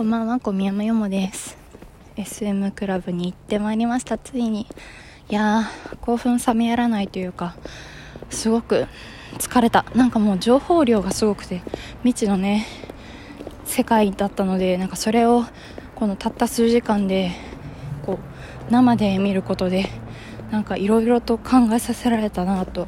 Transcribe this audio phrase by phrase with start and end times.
[0.00, 1.58] こんばんは、小宮山よもです。
[2.16, 4.62] SM クラブに行ってまいりました、ついに。
[5.28, 7.54] いやー、興奮冷めやらないというか、
[8.30, 8.86] すごく
[9.36, 9.84] 疲れた。
[9.94, 11.60] なんかもう情報量がすごくて、
[12.02, 12.66] 未知のね、
[13.66, 15.44] 世界だったので、なんかそれを、
[15.96, 17.32] このたった数時間で、
[18.06, 18.20] こ
[18.70, 19.84] う、生で見ることで、
[20.50, 22.86] なんかいろいろと考えさせられたなと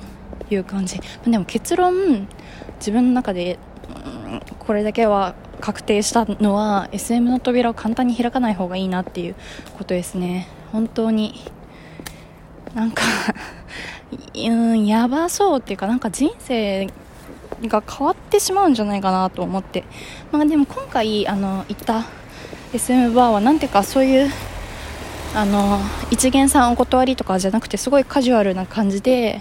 [0.48, 0.98] いう感じ。
[1.26, 2.26] でも結論、
[2.78, 3.58] 自分の中で、
[4.26, 9.36] うん、これだけは確定したのは SM の扉を簡単に開かない方がいいなっていう
[9.78, 10.48] ことですね。
[10.72, 11.40] 本当に。
[12.74, 13.02] なんか
[14.34, 16.88] うんやばそうっていうかなんか人生
[17.62, 19.84] が変わってしまうんじゃないかなと思って、
[20.32, 22.06] まあ、でも今回あの行った
[22.72, 24.30] SM バーはなんていうかそういう
[25.34, 25.78] あの
[26.10, 29.40] 一元さんお断りとかじゃなくてすごいカジュアルな感じで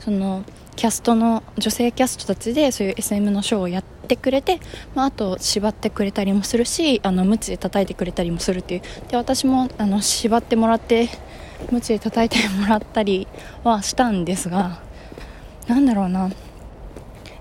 [0.00, 0.42] その
[0.74, 4.60] キャストの女性キャストたちでそういう SM のショーをやってくれて、
[4.94, 8.82] まあ、あと縛ってくれたりもするしあのムチで叩いてくれたりもするっていう。
[9.08, 11.08] で私もあの縛ってもらって
[11.70, 13.26] ムチで叩いてもらったり
[13.64, 14.80] はしたんですが
[15.66, 16.30] なんだろうな。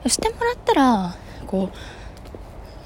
[0.08, 1.16] してもらったら
[1.47, 1.69] こ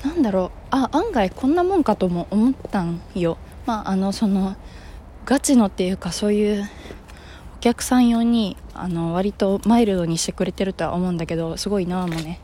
[0.03, 0.57] うなんだろう。
[0.71, 3.37] あ案外こんなもんかとも思ったんよ。
[3.65, 4.55] まああのその
[5.25, 6.69] ガチのっていうかそういう
[7.57, 12.41] お客さん用にあの割とマイルドにしてくれてるとは思うんだけどすごいなもね。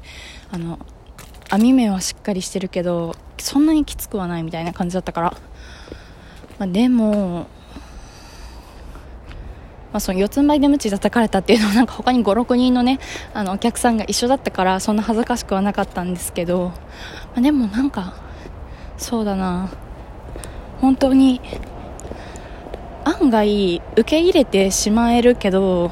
[0.52, 0.80] あの
[1.50, 5.38] 網目はしっかりしてるけどそんなにきつくはないみたいな感じだったから、
[6.60, 7.48] まあ、でも、
[9.92, 13.00] まあ、その四つん這いで鞭叩かれたっていうのはなんか他に56人のね
[13.34, 16.76] あのお客さんが一緒だったからそんな恥ずかしくはなかったんですけど、ま
[17.38, 18.14] あ、でもなんか
[18.98, 19.70] そうだな。
[20.82, 21.42] 本当に
[23.04, 25.92] 案外受け入れてしまえるけど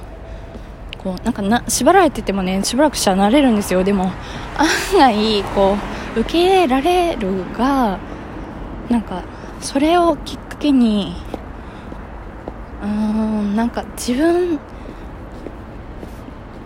[1.03, 3.83] こうなんかな縛られててもねしばらくしたら慣れるんですよ。
[3.83, 4.11] でも
[4.57, 5.77] 案外こ
[6.15, 7.99] う受け入れられるが
[8.89, 9.23] なんか
[9.61, 11.15] それをきっかけに
[12.81, 14.59] うーんなんか自分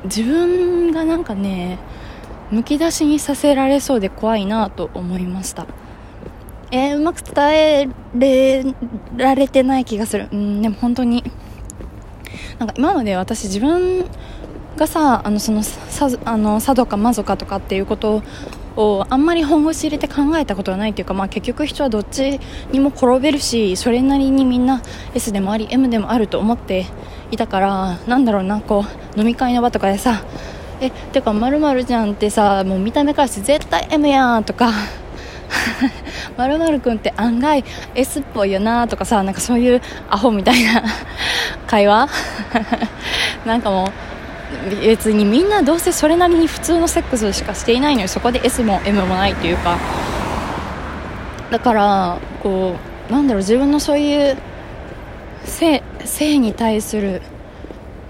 [0.06, 1.80] 自分がなんかね
[2.50, 5.68] むき出しにさせられそうで怖いなと思いました
[6.74, 7.90] えー、うまく伝
[8.22, 8.66] え
[9.18, 10.30] られてない気がする。
[10.32, 11.22] うん、でも本当に、
[12.60, 14.06] なんか今まで私自分
[14.78, 18.24] がさ、あの、その、さ、あの、佐渡か魔族かとかっていうこと
[18.76, 22.40] をあんまり本腰入れて考えたことはないっていうか、まあ結局人はどっち
[22.72, 24.82] にも転べるし、それなりにみんな
[25.14, 26.86] S でもあり M でもあると思って
[27.32, 30.24] いたから、なんだろうな、こう、飲み会の場とかでさ、
[30.80, 34.72] え、てか、まるじゃんってさ、もう見た目からして絶対 M やんとか、
[36.38, 37.64] まるまるくんって案外
[37.96, 40.84] S っぽいよなとかさなんかそういうアホみたいな
[41.68, 42.08] 会話？
[43.46, 44.11] なんかもう
[44.82, 49.78] 別にみんなどうせそれなりに普通のセックスしかしていないのにそこで S も M もないっていうか。
[51.50, 52.76] だからこ
[53.10, 54.38] うなんだろう自分のそういう
[55.44, 57.22] 性性に対する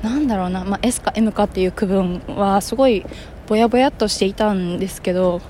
[0.03, 3.03] なんだろうな、まあ、S か M かっていう区分はすごい
[3.47, 5.41] ぼやぼやっとしていたんですけど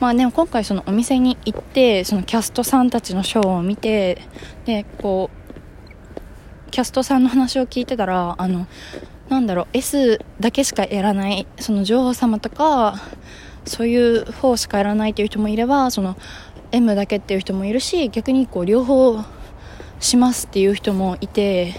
[0.00, 4.22] まあね、今回そのお店に行ってそのキャストさんたちのショーを見て
[4.64, 5.28] でこ
[6.66, 8.66] うキャストさんの話を聞いてたらあの
[9.30, 13.00] なんだろう S だけしかやらないその女王様とか
[13.64, 16.16] そういう方しかやらないという人もいればその
[16.72, 19.22] M だけっていう人もいるし逆にこう両方
[20.00, 21.74] しますっていう人もいて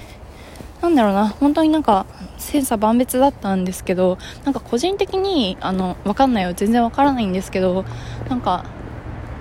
[0.82, 2.06] なんだろうな本当になんか
[2.38, 7.84] 千差万別だったんですけどなんか個人的にあの分かんないよ全然分からないんですけど
[8.30, 8.64] なんか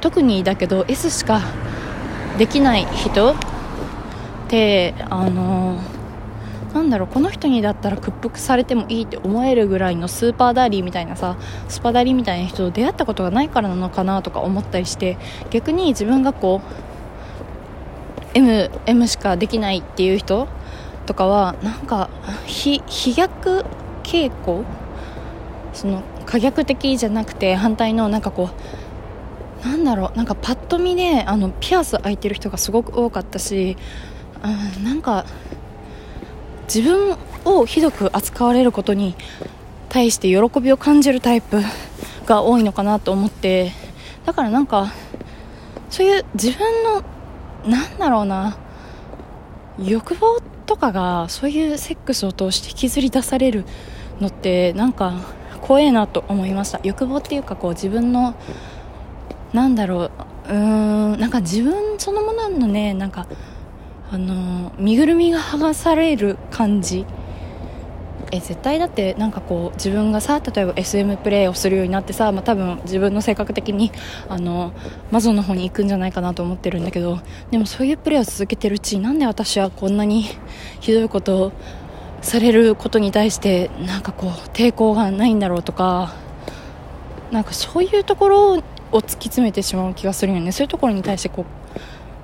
[0.00, 1.40] 特にだけど S しか
[2.38, 3.36] できない人っ
[4.48, 5.78] てあの
[6.74, 11.36] なんだろうこの人にだったら屈服されてもいいって思えるぐらいのスーパーダーリーみたいなさ
[11.68, 15.18] スパダリーみたいな人と出会ったことがないからなのかなとか思ったりして
[15.50, 20.46] 逆に自分がこう M, M しかできないっていう人
[21.06, 22.08] とかはなんか
[22.46, 22.80] 飛
[23.14, 23.64] 逆
[24.04, 24.64] 傾向
[25.72, 28.50] その可逆的じゃなくて反対のなんかこ
[29.64, 33.76] うなんだろうなんかパッと見であのピアス開いてる人がすごく多かったし、
[34.76, 35.26] うん、なんか
[36.72, 39.16] 自分をひどく扱われることに
[39.88, 41.60] 対して喜びを感じるタイプ
[42.26, 43.72] が多いのかなと思って
[44.24, 44.92] だからなんか
[45.90, 47.02] そういう自分の
[47.68, 48.56] なんだろうな
[49.80, 53.64] 欲望とかがそういうセックスを通して引きずり出される
[54.20, 55.14] のってなんか
[55.60, 56.80] 怖えなと思いました。
[56.84, 58.34] 欲望っていうかこう自分の
[59.52, 60.10] なんだろう
[60.48, 63.26] うーんなんか自分そのもののねなんか
[64.10, 67.06] あの身ぐるみが剥がされる感じ。
[68.32, 73.90] え絶対だってなんかこう自分がさ例えば SM プレイをするようになってさ、まあ、多分自分の性格的に
[74.28, 74.72] あの
[75.10, 77.18] マゾの方に行くんじゃないかなと思ってるんだけど
[77.50, 80.26] でもそういうプレイを続けてるうちになんで私はこんなに
[80.78, 81.52] ひどいことを
[82.22, 86.14] されることに対してなんかこう抵抗がないんだろうとか
[87.32, 88.58] なんかそういうところを
[88.92, 90.52] 突き詰めてしまう気がするよね。
[90.52, 91.59] そういうところに対してこう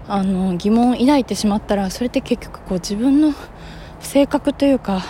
[0.08, 3.34] あの疑問を抱いてしまったらそれって結局こう自分の
[4.00, 5.02] 性格というか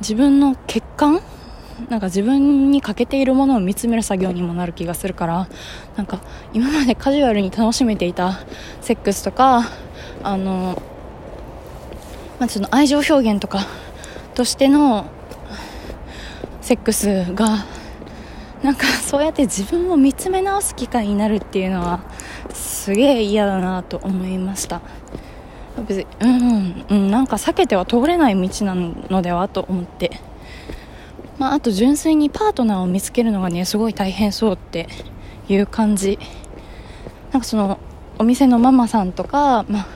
[0.00, 1.20] 自分の欠陥
[1.88, 5.48] なんか自分に欠けているものを見つめる作業にもなる気がするから
[5.96, 6.20] なんか
[6.52, 8.40] 今までカジュアルに楽しめていた
[8.80, 9.62] セックスとか
[10.22, 10.82] あの、
[12.38, 13.66] まあ、その愛情表現とか
[14.34, 15.06] としての
[16.60, 17.64] セックスが
[18.62, 22.00] なんかそうやって自分を見つめ直す機会になるっていうのは
[22.52, 24.82] すげえ嫌だなと思いました。
[25.88, 30.20] 別にうんうんなんか避けては通れない道なのではと思って。
[31.38, 34.88] まあ、あと純粋にパートナーを見つけるのがねすごい大変そうって
[35.48, 36.18] いう感じ。
[37.32, 37.78] なんかその
[38.18, 39.86] お店のママさんとか、まあ、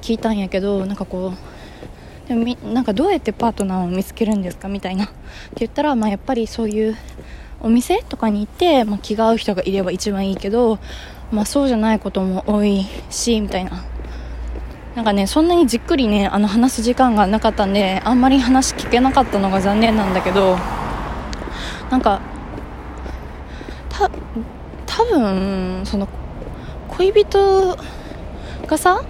[0.00, 5.04] 聞いたんやけどなんかこうでもなんかどうやってパートナーを見つけるんですかみたいな。
[5.04, 5.14] って
[5.56, 6.96] 言ったら、まあ、やっぱりそういう
[7.60, 10.78] お店とかに行って、まあ、気が合う人がいれば一番いいけど、
[11.30, 13.84] まあ、そうじゃないことも多いしみたいな。
[14.94, 20.58] なんかねそんなにじっくりねあの話す時間がなかったんであんまり話聞けなかったのが残念なんだけど
[21.90, 22.20] なんか
[23.88, 24.10] た
[24.86, 26.08] 多分その
[26.88, 27.78] 恋人
[28.66, 29.04] がさ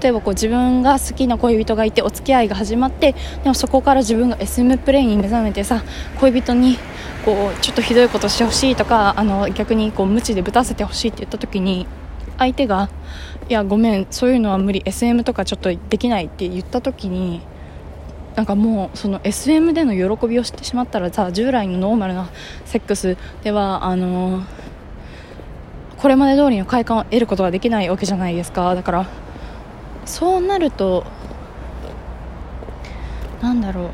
[0.00, 5.82] 例えばこう自分が好きな恋人がいてお付き合いが始まってでもそこから自分が SM プレイに目覚めてさ
[6.18, 6.78] 恋人に
[7.24, 11.86] こうちょっとひどいことしてほしいとかあの逆にこう無知でぶたせてほしいって言った時に
[12.38, 12.90] 相手が
[13.48, 17.40] いやごめんそういうのは無理 SM とかちょっとできないって言った時に
[18.34, 22.28] なんかもうその SM での喜びを知ってしまったらさ従来のノーマルな
[22.64, 24.42] セックスではあの、
[25.98, 28.74] これまで通りの快感を得ることができないわけじゃないですか。
[28.74, 29.06] だから
[30.04, 31.04] そうなると
[33.40, 33.90] なんだろ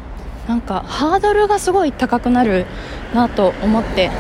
[0.47, 2.67] うなんかハードルがすごい高くなる
[3.15, 4.11] なと思って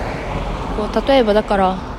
[0.76, 1.90] こう例えばだから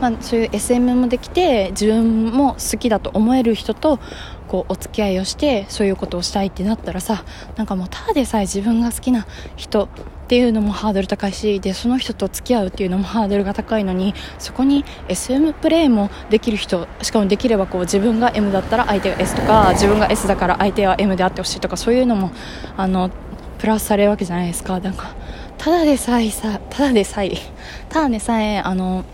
[0.00, 3.98] まあ、そういう SM もできて自分も好きだと思える人と
[4.46, 7.24] こうお付き合いをしてそういうことをしたいってなったらさ
[7.56, 9.26] なんかもうただでさえ自分が好きな
[9.56, 9.88] 人っ
[10.28, 22.30] ていうのもハードル高いしでその人と付き合うっていうのもハードルが高いのにそこに SM プレイもできる人しかもできればこう自分が M だったら相手が S とか自分が S だから相手は M であってほしいとかそういうのも
[22.76, 23.10] あの
[23.58, 24.78] プラスされるわけじゃないですか。
[24.78, 25.14] なんか
[25.58, 27.32] ただでさえさただでさえ
[27.90, 29.04] ただでさえあの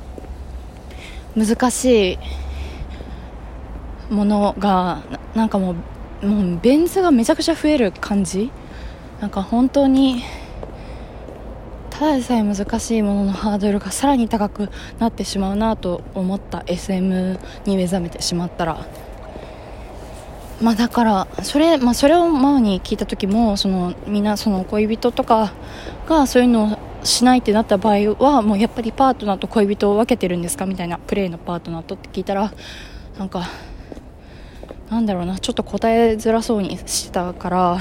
[1.36, 2.18] 難しい
[4.14, 5.02] ものが
[5.34, 5.74] なんかも
[6.22, 8.50] うもうベン図がめちゃくちゃ増える感じ？
[9.20, 10.22] なんか本当に
[11.90, 18.86] ただでさえ難しいもののハードルがさらに高くなってしまうなと思った SM に目覚めてしまったら。
[20.62, 25.52] まあだからそれ,、まあ、それをママに聞いた時もそのみんなその恋人とか
[26.06, 32.52] がそういうのをしないってなった場合はもうやっぱりパートナーと恋人を分けてるんですかみたいなプレーのパートナーとって聞いたら
[33.18, 33.48] なんか
[34.90, 37.78] なんだろうなちょっと答えづらそうにしてたから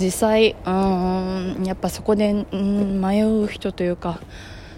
[0.00, 4.20] 実際うんやっぱそこでうん迷う人というか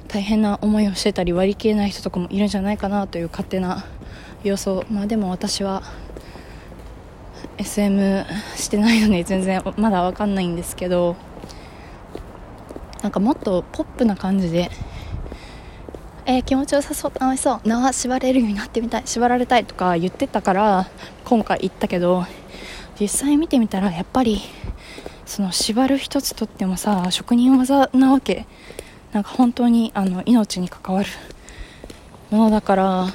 [0.09, 3.85] 大変な思いをしてたり割り切れない人とかもいるんじゃないかなという勝手な
[4.43, 5.83] 予想まあでも私は
[7.61, 8.25] SM
[8.57, 11.17] してないので全然まだ分かんないんですけど
[13.03, 14.71] なんかもっとポップな感じで、
[16.25, 20.91] えー、気持ちよさそう楽しそう縄縛れるようになってみたい縛られたいとか言ってたから
[21.25, 22.25] 今回行ったけど
[22.99, 24.41] 実際見てみたらやっぱり
[25.27, 28.47] その縛る一つとってもさ職人技なわけ。
[29.13, 31.09] なんか本当にあの命に関わる
[32.31, 33.07] ものだから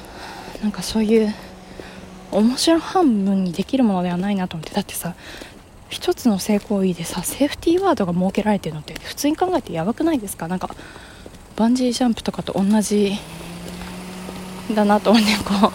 [0.62, 1.34] なんかそういう
[2.38, 4.74] 面白半分にできるものではないなと思って。
[4.74, 5.14] だってさ
[5.88, 10.48] 一つの性行為でさセーフティーワードが設けられてるのって普通に考えてやばくないですか？
[10.48, 10.68] なんか
[11.54, 13.12] バンジージャンプとかと同じ
[14.74, 15.72] だなと思ってこ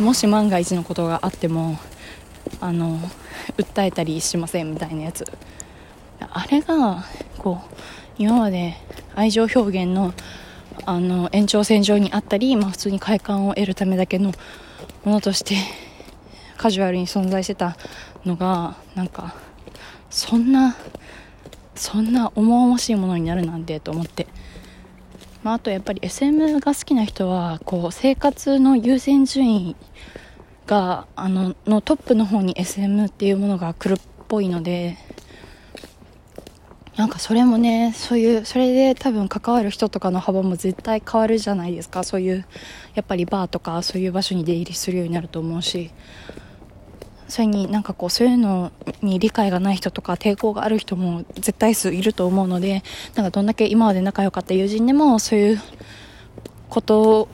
[0.00, 1.78] うもし万が一のことがあっても
[2.60, 2.98] あの
[3.56, 5.24] 訴えたりしませんみたいなやつ。
[6.20, 7.04] あれが
[7.38, 7.74] こう
[8.18, 8.76] 今まで
[9.14, 10.12] 愛情表現の
[10.84, 14.32] あの延長線上にあったり、まあ、普通に快感を得るためだけの
[15.04, 15.56] ものとして
[16.56, 17.76] カジュアルに存在してた
[18.24, 19.34] のがなんか
[20.10, 20.76] そんな
[21.74, 24.26] そんな重々しいものになるなんてと思って、
[25.42, 29.76] まあ、あとやっぱり SM が好きな人はこう生活の優先順位
[30.66, 34.96] があののトップの方に SM っていうものが来るっぽいので
[37.02, 42.04] なんかそれもねそういうそれで多分関わる人とかの幅も絶対変わるじゃないですか。
[42.04, 42.46] そういう
[42.94, 45.90] やっぱりバーとかそういう場所に出入りするようになると思うし。
[47.26, 52.82] それになんかこうそういうのに理解がない人とか抵抗がある人も絶対数いると思うので
[53.14, 55.60] なんかどんだけ今まで仲良かった友人でもそういう
[56.68, 57.28] こと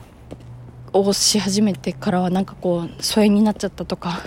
[0.93, 4.21] をし始めてからはなんかこう疎遠になっちゃったとか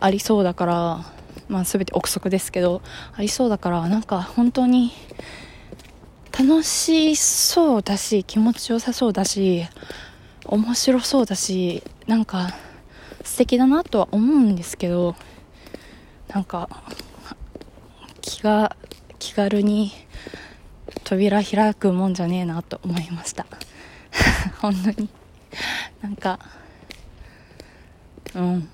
[0.00, 1.04] ありそうだから
[1.50, 2.80] まあ全て憶測ですけど
[3.14, 4.92] ありそうだからなんか本当に
[6.38, 9.64] 楽しそうだし気持ちよさそうだし
[10.46, 12.50] 面白そうだしなんか
[13.24, 15.16] 素敵だなとは思うんですけど
[16.28, 16.68] なんか
[18.20, 18.76] 気が
[19.18, 19.92] 気軽に
[21.04, 23.46] 扉開くもんじゃねえなと思いました。
[24.62, 25.08] 本当に。
[26.00, 26.38] なんか
[28.34, 28.68] うん。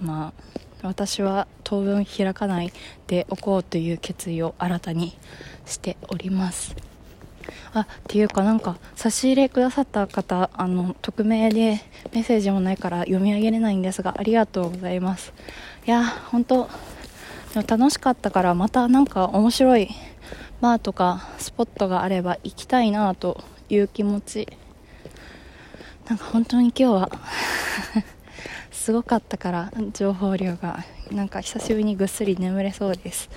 [0.00, 2.72] まあ私は当分開かない
[3.06, 5.16] でおこうという決意を新たに
[5.66, 6.76] しております
[7.72, 11.80] あっていうかなんか差し入れくださった方あの匿名で
[12.12, 15.32] メッセージもないから読み上げれないんですがありがとうございます。
[15.86, 16.68] いや本当
[17.54, 19.88] でも楽しかったからまたなんか面白い。
[20.60, 24.48] バーとかスポットがあれば行きたいなという気持ち。
[26.08, 27.10] なんか本当に今日は。
[28.78, 30.84] すごかったから情報量が。
[31.10, 33.28] なんか久しぶりにぐっすり眠れそうです。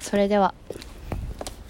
[0.00, 0.54] それでは。